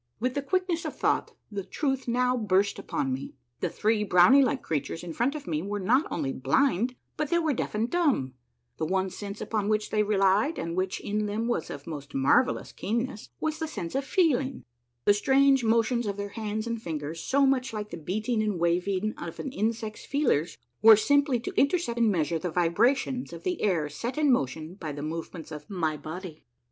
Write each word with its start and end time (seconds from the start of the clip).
With 0.19 0.33
the 0.33 0.41
quickness 0.41 0.83
of 0.83 0.97
thought 0.97 1.33
the 1.51 1.63
truth 1.63 2.07
now 2.07 2.35
burst 2.35 2.79
upon 2.79 3.13
me: 3.13 3.35
The 3.59 3.69
three 3.69 4.03
brownie 4.03 4.41
like 4.41 4.63
creatures 4.63 5.03
in 5.03 5.13
front 5.13 5.35
of 5.35 5.45
me 5.45 5.61
were 5.61 5.79
not 5.79 6.07
only 6.11 6.33
blind, 6.33 6.95
but 7.17 7.29
they 7.29 7.37
were 7.37 7.53
deaf 7.53 7.75
and 7.75 7.87
dumb. 7.87 8.33
The 8.77 8.85
one 8.87 9.11
sense 9.11 9.41
upon 9.41 9.69
which 9.69 9.93
A 9.93 9.97
MABFELLOUS 9.97 10.13
UNDERGROUND 10.15 10.55
JOURNEY 10.55 10.55
93 10.57 10.57
they 10.57 10.65
relied, 10.65 10.69
and 10.69 10.75
which 10.75 10.99
in 11.01 11.25
them 11.27 11.47
was 11.47 11.69
of 11.69 11.85
most 11.85 12.15
marvellous 12.15 12.71
keenness, 12.71 13.29
was 13.39 13.59
the 13.59 13.67
sense 13.67 13.93
of 13.93 14.03
feeling. 14.03 14.63
The 15.05 15.13
strange 15.13 15.63
motions 15.63 16.07
of 16.07 16.17
their 16.17 16.29
hands 16.29 16.65
and 16.65 16.81
fingers, 16.81 17.21
so 17.21 17.45
much 17.45 17.71
like 17.71 17.91
the 17.91 17.97
beating 17.97 18.41
and 18.41 18.59
waving 18.59 19.13
of 19.19 19.39
an 19.39 19.51
insect's 19.51 20.03
feelers, 20.03 20.57
were 20.81 20.95
simply 20.97 21.39
to 21.41 21.53
intercept 21.55 21.99
and 21.99 22.11
measure 22.11 22.39
the 22.39 22.49
vibrations 22.49 23.33
of 23.33 23.43
the 23.43 23.61
air 23.61 23.87
set 23.87 24.17
in 24.17 24.31
motion 24.31 24.73
by 24.73 24.91
the 24.91 25.03
movements 25.03 25.51
of 25.51 25.69
my 25.69 25.95
body. 25.95 26.43